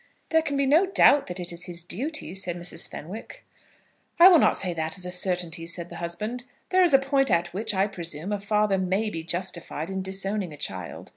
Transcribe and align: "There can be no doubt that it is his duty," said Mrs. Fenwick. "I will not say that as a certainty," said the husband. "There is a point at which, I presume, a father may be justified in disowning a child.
"There 0.29 0.41
can 0.41 0.57
be 0.57 0.65
no 0.65 0.87
doubt 0.87 1.27
that 1.27 1.39
it 1.39 1.53
is 1.53 1.65
his 1.65 1.83
duty," 1.83 2.33
said 2.33 2.57
Mrs. 2.57 2.87
Fenwick. 2.89 3.45
"I 4.19 4.29
will 4.29 4.39
not 4.39 4.57
say 4.57 4.73
that 4.73 4.97
as 4.97 5.05
a 5.05 5.11
certainty," 5.11 5.67
said 5.67 5.89
the 5.89 5.97
husband. 5.97 6.45
"There 6.69 6.81
is 6.83 6.95
a 6.95 6.97
point 6.97 7.29
at 7.29 7.53
which, 7.53 7.75
I 7.75 7.85
presume, 7.85 8.31
a 8.31 8.39
father 8.39 8.79
may 8.79 9.11
be 9.11 9.21
justified 9.21 9.91
in 9.91 10.01
disowning 10.01 10.51
a 10.53 10.57
child. 10.57 11.09